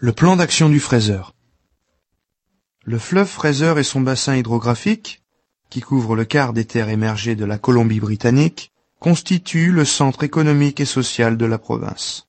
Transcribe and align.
Le 0.00 0.12
plan 0.12 0.36
d'action 0.36 0.68
du 0.68 0.78
Fraser. 0.78 1.22
Le 2.84 3.00
fleuve 3.00 3.26
Fraser 3.26 3.74
et 3.78 3.82
son 3.82 4.00
bassin 4.00 4.36
hydrographique, 4.36 5.22
qui 5.70 5.80
couvre 5.80 6.14
le 6.14 6.24
quart 6.24 6.52
des 6.52 6.64
terres 6.64 6.88
émergées 6.88 7.34
de 7.34 7.44
la 7.44 7.58
Colombie-Britannique, 7.58 8.70
constituent 9.00 9.72
le 9.72 9.84
centre 9.84 10.22
économique 10.22 10.78
et 10.78 10.84
social 10.84 11.36
de 11.36 11.46
la 11.46 11.58
province. 11.58 12.28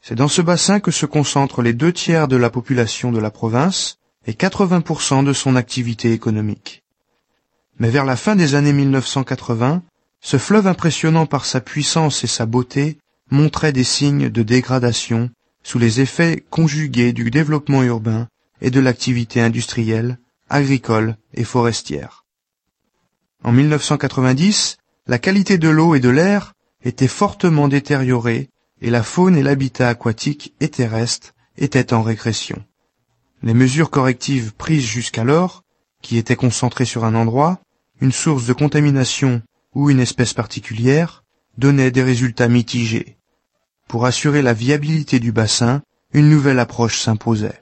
C'est 0.00 0.14
dans 0.14 0.28
ce 0.28 0.40
bassin 0.40 0.78
que 0.78 0.92
se 0.92 1.04
concentrent 1.04 1.62
les 1.62 1.72
deux 1.72 1.92
tiers 1.92 2.28
de 2.28 2.36
la 2.36 2.48
population 2.48 3.10
de 3.10 3.18
la 3.18 3.32
province 3.32 3.98
et 4.28 4.34
80% 4.34 5.24
de 5.24 5.32
son 5.32 5.56
activité 5.56 6.12
économique. 6.12 6.84
Mais 7.80 7.90
vers 7.90 8.04
la 8.04 8.14
fin 8.14 8.36
des 8.36 8.54
années 8.54 8.72
1980, 8.72 9.82
ce 10.20 10.38
fleuve 10.38 10.68
impressionnant 10.68 11.26
par 11.26 11.44
sa 11.44 11.60
puissance 11.60 12.22
et 12.22 12.28
sa 12.28 12.46
beauté 12.46 12.98
montrait 13.32 13.72
des 13.72 13.82
signes 13.82 14.28
de 14.28 14.42
dégradation 14.44 15.28
sous 15.62 15.78
les 15.78 16.00
effets 16.00 16.44
conjugués 16.50 17.12
du 17.12 17.30
développement 17.30 17.82
urbain 17.82 18.28
et 18.60 18.70
de 18.70 18.80
l'activité 18.80 19.40
industrielle, 19.40 20.18
agricole 20.48 21.16
et 21.34 21.44
forestière. 21.44 22.24
En 23.44 23.52
1990, 23.52 24.76
la 25.06 25.18
qualité 25.18 25.58
de 25.58 25.68
l'eau 25.68 25.94
et 25.94 26.00
de 26.00 26.08
l'air 26.08 26.52
était 26.84 27.08
fortement 27.08 27.68
détériorée 27.68 28.50
et 28.80 28.90
la 28.90 29.02
faune 29.02 29.36
et 29.36 29.42
l'habitat 29.42 29.88
aquatique 29.88 30.54
et 30.60 30.68
terrestre 30.68 31.34
étaient 31.56 31.92
en 31.92 32.02
régression. 32.02 32.64
Les 33.42 33.54
mesures 33.54 33.90
correctives 33.90 34.52
prises 34.52 34.86
jusqu'alors, 34.86 35.62
qui 36.02 36.18
étaient 36.18 36.36
concentrées 36.36 36.84
sur 36.84 37.04
un 37.04 37.14
endroit, 37.14 37.60
une 38.00 38.12
source 38.12 38.46
de 38.46 38.52
contamination 38.52 39.42
ou 39.74 39.90
une 39.90 40.00
espèce 40.00 40.34
particulière, 40.34 41.24
donnaient 41.58 41.90
des 41.90 42.02
résultats 42.02 42.48
mitigés. 42.48 43.16
Pour 43.92 44.06
assurer 44.06 44.40
la 44.40 44.54
viabilité 44.54 45.20
du 45.20 45.32
bassin, 45.32 45.82
une 46.14 46.30
nouvelle 46.30 46.60
approche 46.60 46.98
s'imposait. 46.98 47.60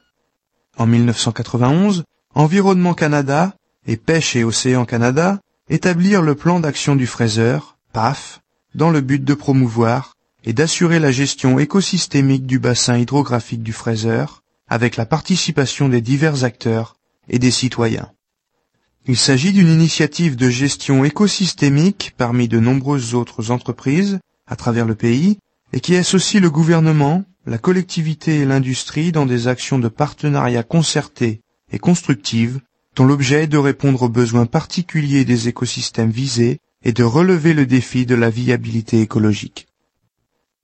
En 0.77 0.87
1991, 0.87 2.05
Environnement 2.37 2.95
Canada 2.95 3.57
et 3.85 3.97
Pêche 3.97 4.37
et 4.37 4.45
Océan 4.45 4.85
Canada 4.85 5.41
établirent 5.69 6.23
le 6.23 6.37
plan 6.37 6.61
d'action 6.61 6.95
du 6.95 7.09
Fraser, 7.09 7.59
PAF, 7.93 8.43
dans 8.77 8.91
le 8.91 9.01
but 9.01 9.25
de 9.25 9.35
promouvoir 9.35 10.15
et 10.45 10.53
d'assurer 10.53 11.01
la 11.01 11.11
gestion 11.11 11.59
écosystémique 11.59 12.47
du 12.47 12.61
bassin 12.61 12.97
hydrographique 12.97 13.65
du 13.65 13.73
Fraser 13.73 14.27
avec 14.69 14.97
la 14.97 15.07
participation 15.07 15.89
des 15.89 16.01
divers 16.01 16.45
acteurs 16.45 16.95
et 17.29 17.41
des 17.41 17.51
citoyens. 17.51 18.13
Il 19.05 19.17
s'agit 19.17 19.53
d'une 19.53 19.67
initiative 19.67 20.37
de 20.37 20.49
gestion 20.49 21.05
écosystémique 21.05 22.15
parmi 22.17 22.47
de 22.47 22.61
nombreuses 22.61 23.17
autres 23.17 23.51
entreprises 23.51 24.21
à 24.47 24.55
travers 24.55 24.87
le 24.87 24.95
pays 24.95 25.39
et 25.73 25.81
qui 25.81 25.97
associe 25.97 26.43
le 26.43 26.51
gouvernement, 26.51 27.25
la 27.47 27.59
collectivité 27.59 28.41
et 28.41 28.45
l'industrie 28.45 29.13
dans 29.13 29.27
des 29.27 29.49
actions 29.49 29.79
de 29.79 29.89
partenariat 29.89 30.63
concertées 30.63 31.41
et 31.73 31.79
constructives 31.79 32.61
dont 32.97 33.07
l'objet 33.07 33.45
est 33.45 33.49
de 33.49 33.59
répondre 33.59 34.03
aux 34.03 34.09
besoins 34.09 34.47
particuliers 34.47 35.25
des 35.25 35.49
écosystèmes 35.49 36.11
visés 36.11 36.59
et 36.85 36.93
de 36.93 37.05
relever 37.05 37.55
le 37.55 37.67
défi 37.67 38.07
de 38.07 38.15
la 38.15 38.31
viabilité 38.31 39.01
écologique. 39.01 39.69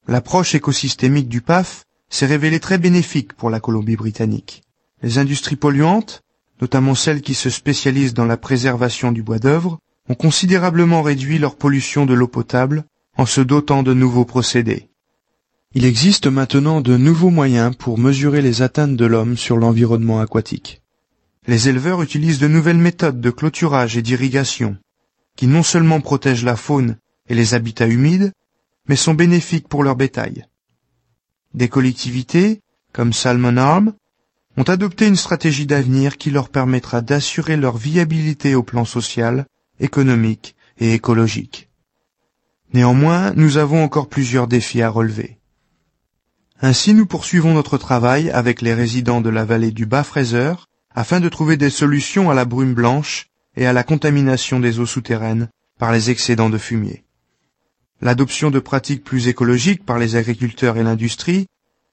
L'approche 0.09 0.55
écosystémique 0.55 1.29
du 1.29 1.41
PAF 1.41 1.85
s'est 2.09 2.27
révélée 2.27 2.61
très 2.61 2.79
bénéfique 2.79 3.33
pour 3.35 3.51
la 3.51 3.61
Colombie-Britannique. 3.61 4.63
Les 5.03 5.19
industries 5.19 5.57
polluantes, 5.57 6.23
notamment 6.61 6.95
celles 6.95 7.23
qui 7.23 7.35
se 7.35 7.51
spécialisent 7.51 8.15
dans 8.15 8.25
la 8.25 8.37
préservation 8.37 9.13
du 9.13 9.23
bois 9.23 9.39
d'œuvre, 9.39 9.79
ont 10.09 10.15
considérablement 10.15 11.03
réduit 11.03 11.39
leur 11.39 11.57
pollution 11.57 12.07
de 12.07 12.15
l'eau 12.15 12.29
potable 12.29 12.85
en 13.17 13.27
se 13.27 13.41
dotant 13.41 13.83
de 13.83 13.95
nouveaux 13.95 14.25
procédés. 14.25 14.89
Il 15.79 15.85
existe 15.85 16.27
maintenant 16.27 16.81
de 16.81 16.97
nouveaux 16.97 17.29
moyens 17.29 17.77
pour 17.77 17.99
mesurer 17.99 18.41
les 18.41 18.63
atteintes 18.63 18.97
de 18.97 19.05
l'homme 19.05 19.37
sur 19.37 19.59
l'environnement 19.59 20.21
aquatique. 20.21 20.81
Les 21.47 21.69
éleveurs 21.69 22.01
utilisent 22.01 22.39
de 22.39 22.49
nouvelles 22.49 22.79
méthodes 22.79 23.21
de 23.21 23.29
clôturage 23.29 23.95
et 23.95 24.01
d'irrigation, 24.01 24.79
qui 25.37 25.47
non 25.47 25.63
seulement 25.63 26.01
protègent 26.01 26.47
la 26.47 26.57
faune 26.57 26.97
et 27.29 27.35
les 27.35 27.53
habitats 27.53 27.89
humides, 27.89 28.33
mais 28.89 28.97
sont 28.97 29.13
bénéfiques 29.13 29.69
pour 29.69 29.85
leur 29.85 29.97
bétail. 29.97 30.47
Des 31.53 31.69
collectivités, 31.69 32.63
comme 32.95 33.13
Salmon 33.13 33.59
Arm, 33.59 33.93
ont 34.57 34.63
adopté 34.63 35.07
une 35.07 35.15
stratégie 35.15 35.67
d'avenir 35.67 36.17
qui 36.17 36.31
leur 36.31 36.49
permettra 36.49 37.03
d'assurer 37.03 37.59
leur 37.59 37.77
viabilité 37.77 38.55
au 38.55 38.63
plan 38.63 38.87
social, 38.87 39.45
économique 39.79 40.57
et 40.79 40.95
écologique. 40.95 41.69
Néanmoins, 42.73 43.35
nous 43.35 43.59
avons 43.59 43.85
encore 43.85 44.09
plusieurs 44.09 44.49
défis 44.49 44.81
à 44.81 44.89
relever. 44.89 45.36
Ainsi, 46.63 46.95
nous 46.95 47.07
poursuivons 47.07 47.53
notre 47.53 47.77
travail 47.77 48.31
avec 48.31 48.63
les 48.63 48.73
résidents 48.73 49.21
de 49.21 49.29
la 49.29 49.45
vallée 49.45 49.73
du 49.73 49.85
Bas-Fraser 49.85 50.55
afin 50.95 51.21
de 51.21 51.29
trouver 51.29 51.59
des 51.59 51.69
solutions 51.69 52.31
à 52.31 52.35
la 52.35 52.47
brume 52.47 52.73
blanche 52.73 53.27
et 53.57 53.67
à 53.67 53.75
la 53.75 53.83
contamination 53.83 54.59
des 54.59 54.79
eaux 54.81 54.87
souterraines 54.87 55.49
par 55.79 55.93
les 55.93 56.11
excédents 56.11 56.49
de 56.49 56.57
fumier. 56.57 57.05
L'adoption 58.01 58.51
de 58.51 58.59
pratiques 58.59 59.05
plus 59.05 59.29
écologiques 59.29 59.85
par 59.85 59.99
les 59.99 60.17
agriculteurs 60.17 60.79
et 60.79 60.83
l'industrie 60.83 61.47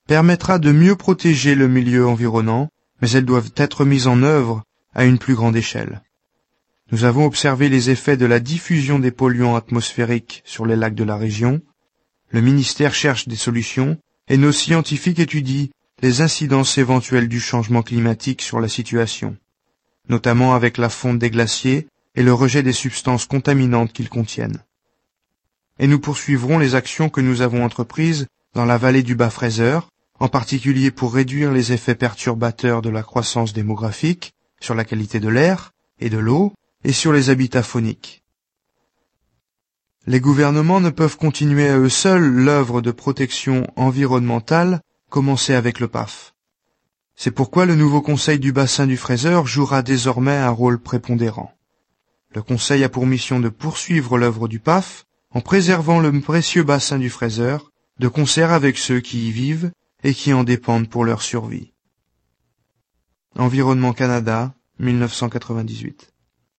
permettra 0.08 0.60
de 0.60 0.72
mieux 0.72 0.96
protéger 0.96 1.56
le 1.56 1.68
milieu 1.68 2.08
environnant, 2.08 2.70
mais 3.02 3.12
elles 3.12 3.26
doivent 3.26 3.52
être 3.58 3.84
mises 3.84 4.08
en 4.08 4.24
œuvre 4.24 4.64
à 4.94 5.04
une 5.04 5.18
plus 5.18 5.36
grande 5.36 5.56
échelle. 5.56 6.02
Nous 6.92 7.04
avons 7.06 7.26
observé 7.26 7.68
les 7.70 7.90
effets 7.90 8.18
de 8.18 8.26
la 8.26 8.40
diffusion 8.40 9.00
des 9.00 9.12
polluants 9.12 9.56
atmosphériques 9.56 10.42
sur 10.46 10.66
les 10.66 10.76
lacs 10.76 10.96
de 10.96 11.04
la 11.04 11.18
région. 11.18 11.62
Le 12.30 12.42
ministère 12.42 12.94
cherche 12.94 13.28
des 13.28 13.36
solutions 13.36 13.98
et 14.28 14.38
nos 14.38 14.52
scientifiques 14.52 15.20
étudient 15.20 15.68
les 16.02 16.22
incidences 16.22 16.78
éventuelles 16.78 17.30
du 17.30 17.40
changement 17.40 17.82
climatique 17.82 18.42
sur 18.42 18.60
la 18.60 18.68
situation, 18.68 19.38
notamment 20.10 20.54
avec 20.54 20.78
la 20.78 20.90
fonte 20.90 21.20
des 21.20 21.30
glaciers 21.30 21.88
et 22.16 22.24
le 22.24 22.34
rejet 22.34 22.64
des 22.64 22.74
substances 22.74 23.26
contaminantes 23.26 23.94
qu'ils 23.94 24.10
contiennent. 24.10 24.64
Et 25.80 25.88
nous 25.88 26.00
poursuivrons 26.00 26.60
les 26.60 26.76
actions 26.76 27.10
que 27.10 27.22
nous 27.22 27.42
avons 27.42 27.64
entreprises 27.64 28.28
dans 28.54 28.66
la 28.66 28.78
vallée 28.78 29.04
du 29.04 29.16
Bas-Fraser, 29.16 29.80
en 30.20 30.30
particulier 30.30 30.92
pour 30.92 31.14
réduire 31.14 31.52
les 31.52 31.72
effets 31.72 31.96
perturbateurs 31.96 32.82
de 32.82 32.90
la 32.90 33.04
croissance 33.04 33.54
démographique 33.54 34.34
sur 34.60 34.76
la 34.76 34.86
qualité 34.86 35.20
de 35.20 35.30
l'air 35.30 35.72
et 36.00 36.10
de 36.10 36.18
l'eau 36.18 36.54
et 36.84 36.94
sur 36.94 37.12
les 37.12 37.30
habitats 37.30 37.64
fauniques. 37.64 38.23
Les 40.06 40.20
gouvernements 40.20 40.82
ne 40.82 40.90
peuvent 40.90 41.16
continuer 41.16 41.70
à 41.70 41.78
eux 41.78 41.88
seuls 41.88 42.26
l'œuvre 42.26 42.82
de 42.82 42.92
protection 42.92 43.66
environnementale 43.78 44.82
commencée 45.10 45.54
avec 45.54 45.80
le 45.80 45.88
PAF. 45.88 46.34
C'est 47.16 47.32
pourquoi 47.32 47.66
le 47.66 47.76
nouveau 47.76 48.02
Conseil 48.02 48.38
du 48.38 48.52
bassin 48.52 48.86
du 48.86 48.98
Fraser 48.98 49.40
jouera 49.46 49.82
désormais 49.82 50.36
un 50.36 50.50
rôle 50.50 50.80
prépondérant. 50.80 51.54
Le 52.36 52.42
Conseil 52.42 52.84
a 52.84 52.90
pour 52.90 53.06
mission 53.06 53.40
de 53.40 53.48
poursuivre 53.48 54.18
l'œuvre 54.18 54.50
du 54.50 54.60
PAF 54.60 55.06
en 55.32 55.40
préservant 55.40 56.00
le 56.00 56.20
précieux 56.20 56.64
bassin 56.64 57.00
du 57.00 57.10
Fraser 57.10 57.58
de 58.00 58.08
concert 58.10 58.52
avec 58.52 58.78
ceux 58.78 59.00
qui 59.00 59.30
y 59.30 59.32
vivent 59.32 59.72
et 60.04 60.14
qui 60.14 60.34
en 60.34 60.44
dépendent 60.44 60.90
pour 60.90 61.06
leur 61.06 61.22
survie. 61.22 61.72
Environnement 63.38 63.94
Canada, 63.94 64.54
1998 64.80 66.13